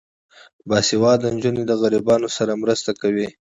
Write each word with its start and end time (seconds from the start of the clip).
باسواده 0.67 1.27
نجونې 1.35 1.63
د 1.67 1.71
غریبانو 1.81 2.27
سره 2.37 2.59
مرسته 2.63 2.91
کوي. 3.01 3.27